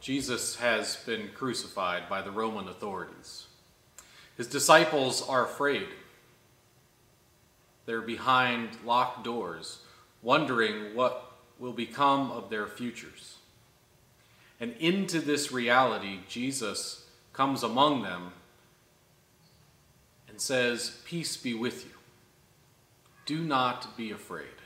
[0.00, 3.46] Jesus has been crucified by the Roman authorities.
[4.36, 5.88] His disciples are afraid.
[7.84, 9.80] They're behind locked doors,
[10.22, 13.36] wondering what will become of their futures.
[14.58, 17.04] And into this reality, Jesus
[17.34, 18.32] comes among them
[20.28, 21.92] and says, Peace be with you.
[23.26, 24.59] Do not be afraid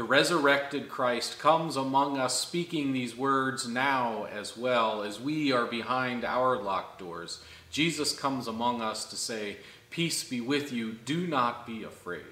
[0.00, 5.66] the resurrected Christ comes among us speaking these words now as well as we are
[5.66, 7.40] behind our locked doors.
[7.70, 9.58] Jesus comes among us to say,
[9.90, 12.22] Peace be with you, do not be afraid.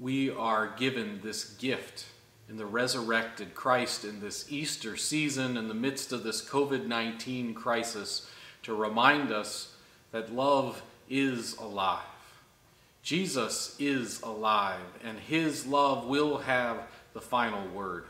[0.00, 2.06] We are given this gift
[2.48, 7.54] in the resurrected Christ in this Easter season, in the midst of this COVID 19
[7.54, 8.28] crisis,
[8.64, 9.76] to remind us
[10.10, 12.13] that love is alive
[13.04, 16.78] Jesus is alive, and his love will have
[17.12, 18.06] the final word.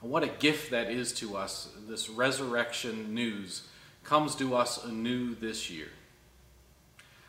[0.00, 1.68] And what a gift that is to us.
[1.86, 3.68] This resurrection news
[4.02, 5.88] comes to us anew this year.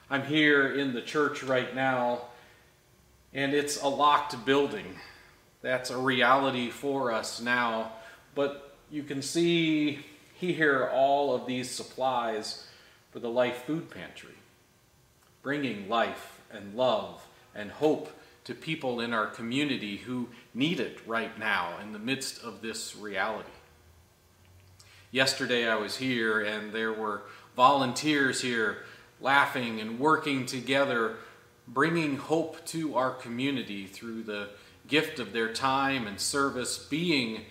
[0.09, 2.21] I'm here in the church right now,
[3.33, 4.95] and it's a locked building.
[5.61, 7.91] That's a reality for us now.
[8.33, 12.65] But you can see here all of these supplies
[13.11, 14.35] for the Life Food Pantry,
[15.43, 18.09] bringing life and love and hope
[18.43, 22.95] to people in our community who need it right now in the midst of this
[22.95, 23.49] reality.
[25.11, 27.23] Yesterday I was here and there were
[27.55, 28.83] volunteers here
[29.19, 31.17] laughing and working together,
[31.67, 34.49] bringing hope to our community through the
[34.87, 37.41] gift of their time and service, being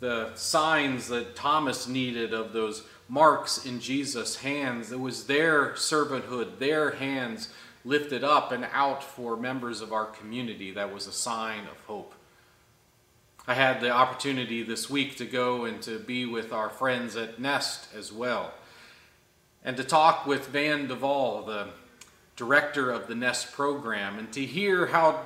[0.00, 4.92] the signs that Thomas needed of those marks in Jesus' hands.
[4.92, 7.48] It was their servanthood, their hands
[7.88, 10.70] lifted up and out for members of our community.
[10.70, 12.14] That was a sign of hope.
[13.46, 17.40] I had the opportunity this week to go and to be with our friends at
[17.40, 18.52] Nest as well,
[19.64, 21.68] and to talk with Van Duvall, the
[22.36, 25.22] director of the Nest program, and to hear how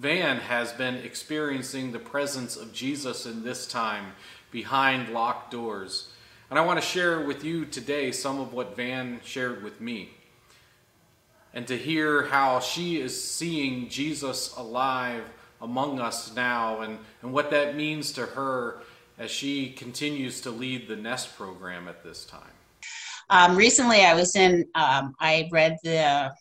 [0.00, 4.14] Van has been experiencing the presence of Jesus in this time
[4.50, 6.10] behind locked doors.
[6.50, 10.17] And I want to share with you today some of what Van shared with me
[11.54, 15.24] and to hear how she is seeing Jesus alive
[15.60, 18.82] among us now and, and what that means to her
[19.18, 22.42] as she continues to lead the Nest program at this time.
[23.30, 26.32] Um, recently, I was in, um, I read the,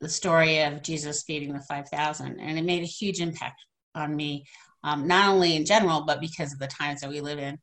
[0.00, 3.60] the story of Jesus feeding the 5,000, and it made a huge impact
[3.94, 4.44] on me,
[4.82, 7.58] um, not only in general, but because of the times that we live in.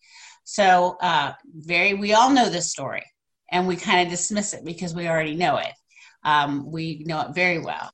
[0.46, 3.04] So, uh, very, we all know this story,
[3.52, 5.72] and we kind of dismiss it because we already know it.
[6.24, 7.90] Um, we know it very well.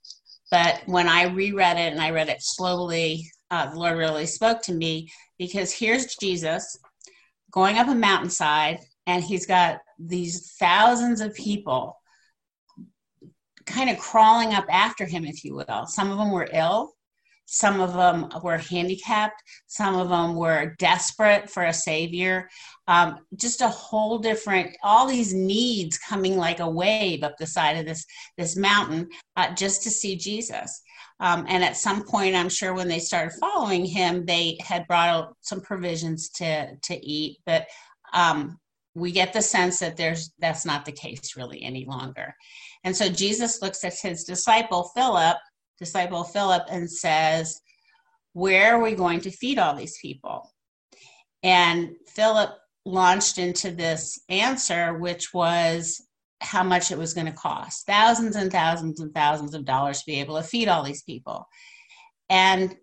[0.51, 4.62] But when I reread it and I read it slowly, uh, the Lord really spoke
[4.63, 6.78] to me because here's Jesus
[7.51, 11.95] going up a mountainside, and he's got these thousands of people
[13.66, 15.85] kind of crawling up after him, if you will.
[15.85, 16.94] Some of them were ill,
[17.52, 19.42] some of them were handicapped.
[19.66, 22.48] Some of them were desperate for a savior.
[22.88, 27.78] Um, just a whole different, all these needs coming like a wave up the side
[27.78, 28.06] of this,
[28.38, 30.80] this mountain uh, just to see Jesus.
[31.20, 35.10] Um, and at some point, I'm sure when they started following him, they had brought
[35.10, 37.40] out some provisions to, to eat.
[37.48, 37.66] But
[38.14, 38.60] um,
[38.94, 42.36] we get the sense that there's that's not the case really any longer.
[42.84, 45.38] And so Jesus looks at his disciple Philip
[45.79, 47.59] disciple Philip and says,
[48.34, 50.54] Where are we going to feed all these people?
[51.42, 52.51] And Philip
[52.86, 56.01] launched into this answer, which was
[56.42, 60.06] how much it was going to cost thousands and thousands and thousands of dollars to
[60.06, 61.48] be able to feed all these people.
[62.30, 62.75] And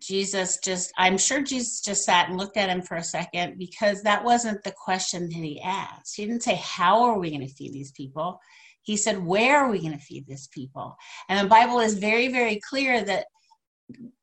[0.00, 4.02] Jesus just, I'm sure Jesus just sat and looked at him for a second because
[4.02, 6.16] that wasn't the question that he asked.
[6.16, 8.38] He didn't say, How are we going to feed these people?
[8.82, 10.96] He said, Where are we going to feed this people?
[11.28, 13.26] And the Bible is very, very clear that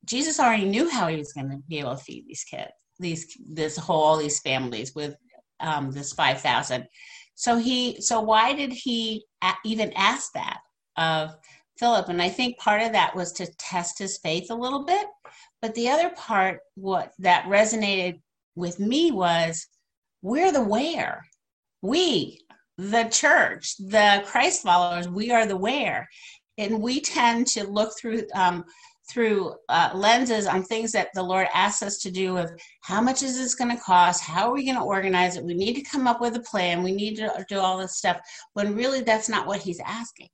[0.05, 3.37] Jesus already knew how he was going to be able to feed these kids, these
[3.49, 5.15] this whole these families with
[5.59, 6.87] um, this five thousand.
[7.35, 9.25] So he, so why did he
[9.65, 10.59] even ask that
[10.97, 11.35] of
[11.79, 12.09] Philip?
[12.09, 15.07] And I think part of that was to test his faith a little bit.
[15.61, 18.19] But the other part, what that resonated
[18.55, 19.67] with me was
[20.21, 21.25] we're the where.
[21.81, 22.39] We,
[22.77, 26.07] the church, the Christ followers, we are the where.
[26.57, 28.65] And we tend to look through um,
[29.09, 32.51] through uh, lenses on things that the Lord asks us to do of
[32.81, 34.23] how much is this going to cost?
[34.23, 35.43] How are we going to organize it?
[35.43, 36.83] We need to come up with a plan.
[36.83, 38.19] We need to do all this stuff
[38.53, 40.29] when really that's not what he's asking.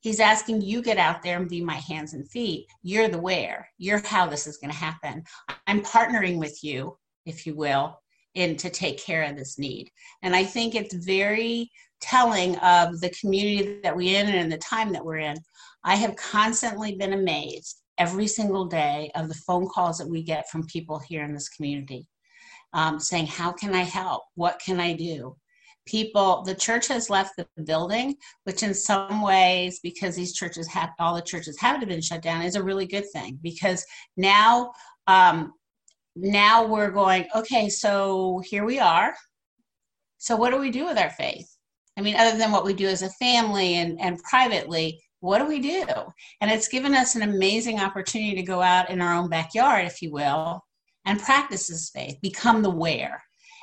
[0.00, 2.66] He's asking you get out there and be my hands and feet.
[2.82, 3.68] You're the where.
[3.78, 5.22] You're how this is going to happen.
[5.66, 8.00] I'm partnering with you, if you will,
[8.34, 9.90] in to take care of this need.
[10.22, 11.70] And I think it's very
[12.00, 15.36] telling of the community that we're in and the time that we're in.
[15.84, 20.48] I have constantly been amazed every single day of the phone calls that we get
[20.48, 22.06] from people here in this community
[22.72, 24.22] um, saying, How can I help?
[24.34, 25.36] What can I do?
[25.90, 28.14] People, the church has left the building,
[28.44, 32.42] which in some ways, because these churches have, all the churches have been shut down,
[32.42, 33.84] is a really good thing because
[34.16, 34.72] now,
[35.08, 35.52] um,
[36.14, 39.14] now we're going, okay, so here we are.
[40.18, 41.48] So what do we do with our faith?
[41.96, 45.46] I mean, other than what we do as a family and, and privately, what do
[45.46, 45.84] we do?
[46.40, 50.00] And it's given us an amazing opportunity to go out in our own backyard, if
[50.02, 50.64] you will,
[51.04, 53.22] and practice this faith, become the where,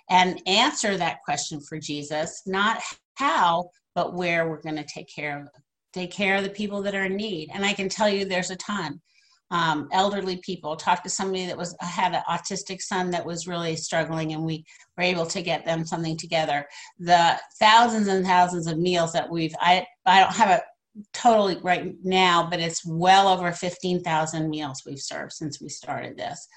[0.10, 2.82] and answer that question for Jesus, not
[3.16, 5.48] how, but where we're going to take care of
[5.94, 7.50] take care of the people that are in need.
[7.54, 9.02] And I can tell you there's a ton.
[9.50, 10.76] Um, elderly people.
[10.76, 14.66] Talked to somebody that was had an autistic son that was really struggling, and we
[14.98, 16.68] were able to get them something together.
[17.00, 20.62] The thousands and thousands of meals that we've I I don't have a
[21.14, 26.48] totally right now, but it's well over 15,000 meals we've served since we started this,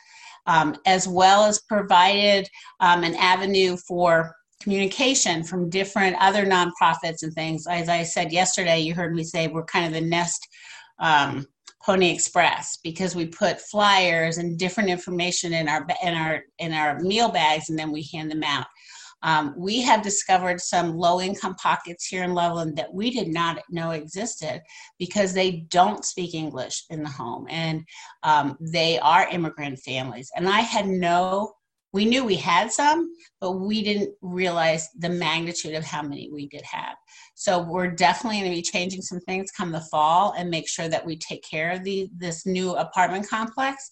[0.47, 2.49] um, as well as provided
[2.81, 7.67] um, an avenue for communication from different other nonprofits and things.
[7.67, 10.47] As I said yesterday, you heard me say we're kind of the nest
[10.99, 11.47] um,
[11.83, 17.01] Pony Express because we put flyers and different information in our in our in our
[17.01, 18.67] meal bags and then we hand them out.
[19.23, 23.63] Um, we have discovered some low income pockets here in Loveland that we did not
[23.71, 24.63] know existed
[24.99, 27.85] because they don't speak English in the home and
[28.23, 30.31] um, they are immigrant families.
[30.37, 31.55] And I had no
[31.93, 36.47] we knew we had some, but we didn't realize the magnitude of how many we
[36.47, 36.97] did have.
[37.35, 40.89] So we're definitely going to be changing some things come the fall and make sure
[40.89, 43.91] that we take care of the this new apartment complex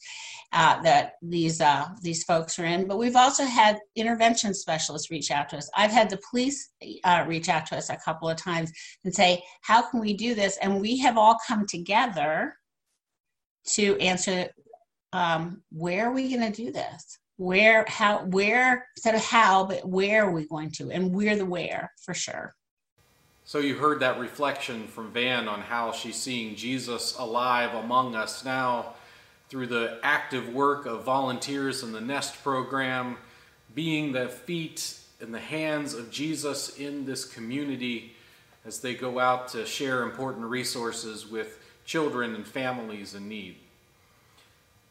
[0.52, 2.86] uh, that these uh, these folks are in.
[2.86, 5.68] But we've also had intervention specialists reach out to us.
[5.76, 6.70] I've had the police
[7.04, 8.70] uh, reach out to us a couple of times
[9.04, 12.54] and say, "How can we do this?" And we have all come together
[13.70, 14.50] to answer,
[15.12, 19.88] um, "Where are we going to do this?" Where how where instead of how but
[19.88, 20.90] where are we going to?
[20.90, 22.54] And we're the where for sure.
[23.44, 28.44] So you heard that reflection from van on how she's seeing jesus alive among us
[28.44, 28.94] now
[29.48, 33.16] through the active work of volunteers in the nest program
[33.74, 38.14] being the feet and the hands of jesus in this community
[38.66, 43.56] as they go out to share important resources with children and families in need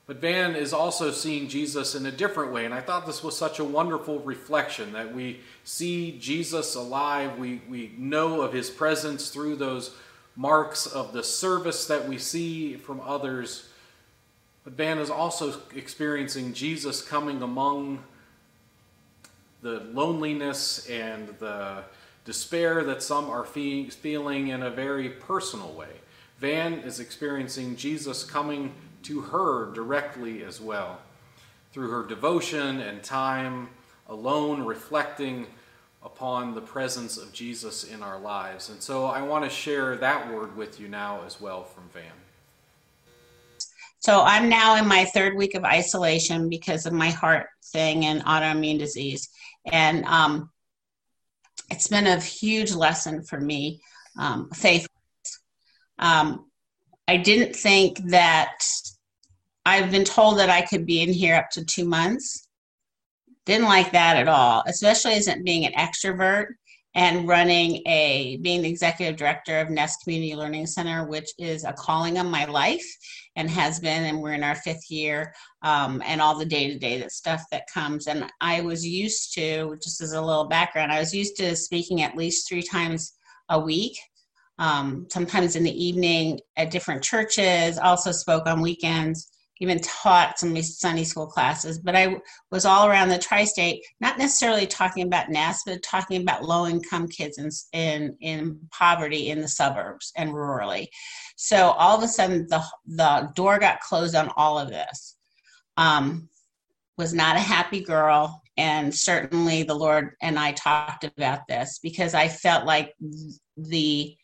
[0.08, 2.64] but Van is also seeing Jesus in a different way.
[2.64, 7.38] And I thought this was such a wonderful reflection that we see Jesus alive.
[7.38, 9.94] We, we know of his presence through those
[10.38, 13.68] marks of the service that we see from others.
[14.64, 18.02] But Van is also experiencing Jesus coming among
[19.62, 21.84] the loneliness and the
[22.24, 25.90] despair that some are feeling in a very personal way.
[26.40, 28.74] Van is experiencing Jesus coming
[29.08, 31.00] to her directly as well,
[31.72, 33.70] through her devotion and time
[34.10, 35.48] alone reflecting
[36.04, 38.70] upon the presence of Jesus in our lives.
[38.70, 42.04] And so I want to share that word with you now as well from Van.
[44.00, 48.22] So I'm now in my third week of isolation because of my heart thing and
[48.26, 49.30] autoimmune disease.
[49.72, 50.50] And um,
[51.72, 53.80] it's been a huge lesson for me,
[54.20, 54.86] um, faith.
[55.98, 56.46] Um,
[57.08, 58.64] I didn't think that
[59.68, 62.48] I've been told that I could be in here up to two months.
[63.46, 66.46] Didn't like that at all, especially as being an extrovert
[66.96, 71.74] and running a being the executive director of Nest Community Learning Center, which is a
[71.74, 72.86] calling on my life
[73.36, 75.34] and has been, and we're in our fifth year,
[75.64, 78.08] um, and all the day to day that stuff that comes.
[78.08, 82.04] And I was used to, just as a little background, I was used to speaking
[82.04, 83.18] at least three times
[83.50, 84.00] a week.
[84.60, 90.56] Um, sometimes in the evening at different churches, also spoke on weekends even taught some
[90.62, 92.18] Sunday school classes, but I
[92.52, 97.38] was all around the tri-state, not necessarily talking about Nest, but talking about low-income kids
[97.38, 100.88] in, in, in poverty in the suburbs and rurally.
[101.36, 105.16] So all of a sudden, the, the door got closed on all of this.
[105.78, 106.30] Um,
[106.98, 108.42] was not a happy girl.
[108.58, 112.96] And certainly the Lord and I talked about this because I felt like
[113.56, 114.16] the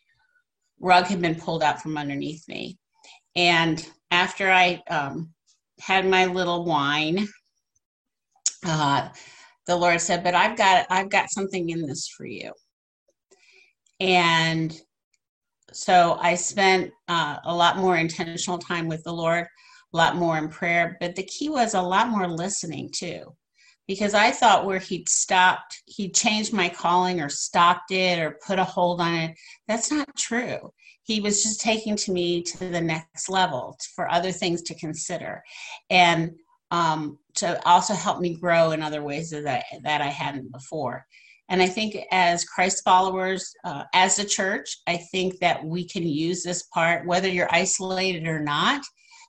[0.80, 2.78] rug had been pulled out from underneath me.
[3.36, 5.30] And after I um,
[5.80, 7.28] had my little whine,
[8.64, 9.08] uh,
[9.66, 12.52] the Lord said, "But I've got I've got something in this for you."
[14.00, 14.78] And
[15.72, 19.46] so I spent uh, a lot more intentional time with the Lord,
[19.92, 20.96] a lot more in prayer.
[21.00, 23.34] But the key was a lot more listening too,
[23.88, 28.58] because I thought where He'd stopped, He'd changed my calling or stopped it or put
[28.60, 29.36] a hold on it.
[29.66, 30.70] That's not true.
[31.04, 35.42] He was just taking to me to the next level for other things to consider.
[35.90, 36.32] And
[36.70, 41.06] um, to also help me grow in other ways that I, that I hadn't before.
[41.48, 46.06] And I think as Christ followers, uh, as a church, I think that we can
[46.06, 48.82] use this part, whether you're isolated or not,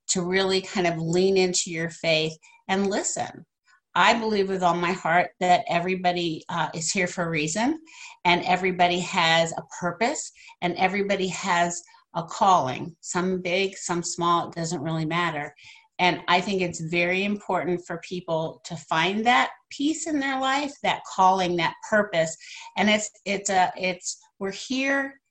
[0.10, 3.46] to really kind of lean into your faith and listen.
[3.96, 7.80] I believe with all my heart that everybody uh, is here for a reason,
[8.26, 11.82] and everybody has a purpose, and everybody has
[12.16, 15.54] a calling, some big, some small, it doesn't really matter.
[16.00, 20.74] And I think it's very important for people to find that peace in their life,
[20.84, 22.36] that calling, that purpose.
[22.78, 25.22] And it's it's a it's we're here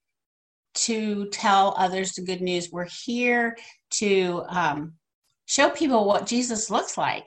[0.74, 2.70] to tell others the good news.
[2.72, 3.56] We're here
[3.92, 4.94] to um,
[5.46, 7.26] show people what Jesus looks like.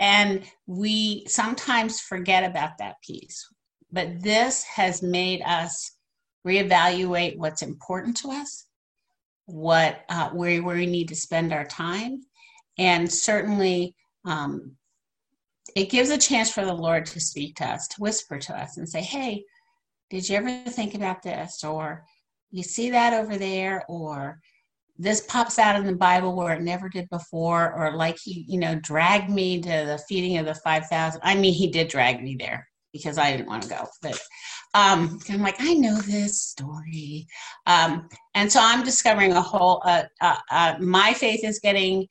[0.00, 3.48] And we sometimes forget about that piece.
[3.92, 5.92] But this has made us
[6.46, 8.66] reevaluate what's important to us,
[9.46, 12.20] what uh, where, where we need to spend our time,
[12.78, 14.72] and certainly, um,
[15.76, 18.76] it gives a chance for the Lord to speak to us, to whisper to us
[18.76, 19.44] and say, Hey,
[20.10, 21.64] did you ever think about this?
[21.64, 22.04] Or
[22.50, 23.84] you see that over there?
[23.88, 24.40] Or
[24.96, 28.58] this pops out in the Bible where it never did before, or like he, you
[28.58, 31.20] know, dragged me to the feeding of the 5,000.
[31.24, 34.20] I mean, he did drag me there because I didn't want to go, but
[34.74, 37.26] um, I'm like, I know this story.
[37.66, 42.06] Um, and so I'm discovering a whole, uh, uh, uh, my faith is getting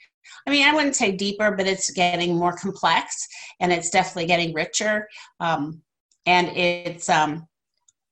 [0.46, 3.28] I mean, I wouldn't say deeper, but it's getting more complex
[3.60, 5.08] and it's definitely getting richer.
[5.40, 5.82] Um,
[6.25, 7.48] and it's, um,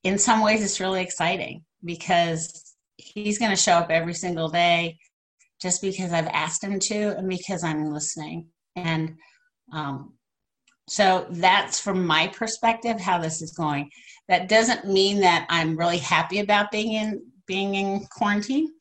[0.04, 2.71] in some ways, it's really exciting because
[3.02, 4.98] he's going to show up every single day
[5.62, 8.48] just because I've asked him to and because I'm listening.
[8.76, 9.16] And
[9.72, 10.14] um,
[10.88, 13.90] so that's from my perspective how this is going.
[14.28, 18.72] That doesn't mean that I'm really happy about being in being in quarantine.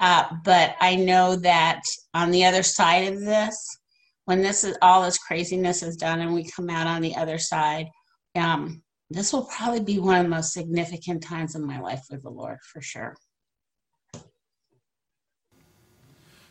[0.00, 1.80] Uh, but I know that
[2.14, 3.56] on the other side of this,
[4.26, 7.38] when this is all this craziness is done and we come out on the other
[7.38, 7.86] side,
[8.36, 12.22] um, this will probably be one of the most significant times in my life with
[12.22, 13.16] the Lord for sure.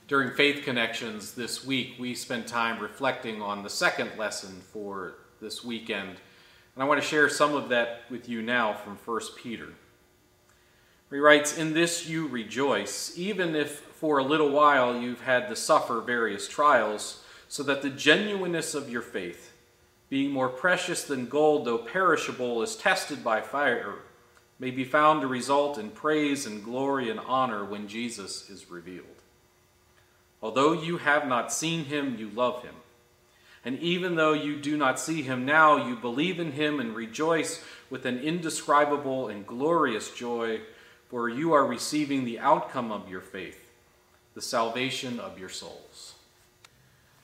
[0.07, 5.65] During Faith Connections this week, we spent time reflecting on the second lesson for this
[5.65, 6.11] weekend.
[6.75, 9.73] And I want to share some of that with you now from 1 Peter.
[11.09, 15.57] He writes, In this you rejoice, even if for a little while you've had to
[15.57, 19.51] suffer various trials, so that the genuineness of your faith,
[20.07, 23.95] being more precious than gold, though perishable, is tested by fire,
[24.57, 29.17] may be found to result in praise and glory and honor when Jesus is revealed.
[30.41, 32.75] Although you have not seen him, you love him.
[33.65, 37.63] And even though you do not see him now, you believe in him and rejoice
[37.89, 40.61] with an indescribable and glorious joy
[41.09, 43.59] for you are receiving the outcome of your faith,
[44.35, 46.15] the salvation of your souls.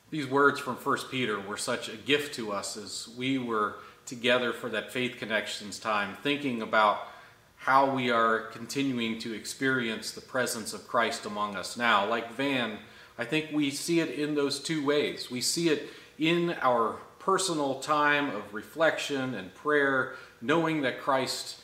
[0.10, 4.54] These words from 1 Peter were such a gift to us as we were together
[4.54, 7.08] for that Faith Connections time, thinking about
[7.58, 12.08] how we are continuing to experience the presence of Christ among us now.
[12.08, 12.78] Like Van,
[13.18, 15.30] I think we see it in those two ways.
[15.30, 21.58] We see it in our personal time of reflection and prayer, knowing that Christ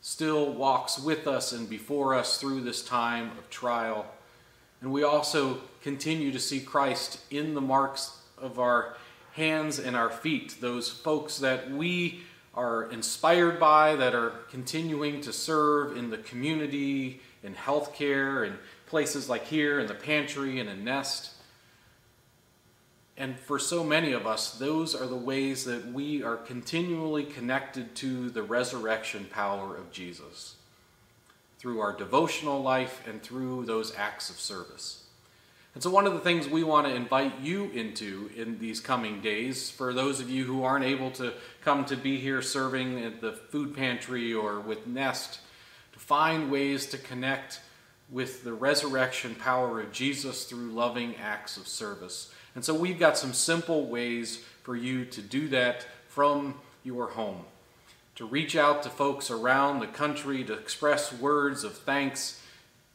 [0.00, 4.06] still walks with us and before us through this time of trial.
[4.80, 8.96] And we also continue to see Christ in the marks of our
[9.32, 12.22] hands and our feet, those folks that we
[12.54, 18.56] are inspired by, that are continuing to serve in the community, in healthcare, and
[18.86, 21.30] places like here, in the pantry, and in Nest.
[23.16, 27.94] And for so many of us, those are the ways that we are continually connected
[27.96, 30.56] to the resurrection power of Jesus
[31.58, 35.04] through our devotional life and through those acts of service.
[35.74, 39.20] And so, one of the things we want to invite you into in these coming
[39.22, 41.32] days, for those of you who aren't able to
[41.62, 45.40] come to be here serving at the food pantry or with Nest,
[46.02, 47.60] find ways to connect
[48.10, 53.16] with the resurrection power of Jesus through loving acts of service And so we've got
[53.16, 57.44] some simple ways for you to do that from your home.
[58.16, 62.42] To reach out to folks around the country, to express words of thanks,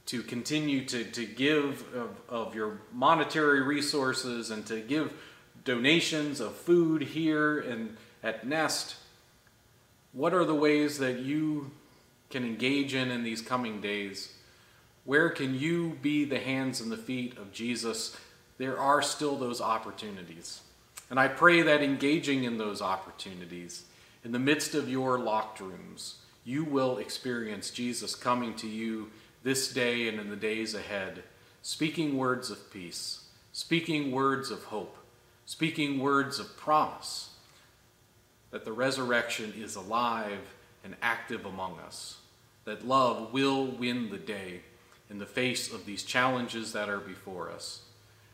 [0.08, 5.14] to continue to, to give of, of your monetary resources and to give
[5.64, 8.98] donations of food here and at Nest.
[10.14, 11.72] What are the ways that you
[12.29, 14.34] can engage in in these coming days?
[15.05, 18.17] Where can you be the hands and the feet of Jesus?
[18.57, 20.62] There are still those opportunities.
[21.10, 23.86] And I pray that engaging in those opportunities,
[24.25, 29.10] in the midst of your locked rooms, you will experience Jesus coming to you
[29.43, 31.24] this day and in the days ahead,
[31.62, 33.22] speaking words of peace,
[33.53, 34.98] speaking words of hope,
[35.46, 37.29] speaking words of promise
[38.51, 40.39] that the resurrection is alive
[40.88, 42.15] and active among us,
[42.63, 44.62] that love will win the day
[45.10, 47.82] in the face of these challenges that are before us,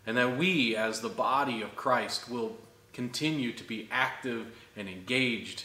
[0.06, 2.56] and that we, as the body of Christ, will
[2.94, 4.46] continue to be active
[4.78, 5.64] and engaged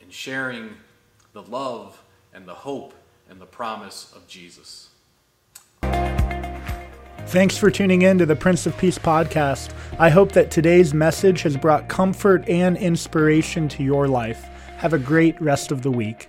[0.00, 0.70] in sharing
[1.34, 2.02] the love
[2.32, 2.94] and the hope
[3.28, 4.88] and the promise of Jesus.
[7.26, 9.74] Thanks for tuning in to the Prince of Peace podcast.
[9.98, 14.48] I hope that today's message has brought comfort and inspiration to your life.
[14.78, 16.28] Have a great rest of the week.